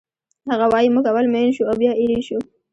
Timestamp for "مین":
1.33-1.49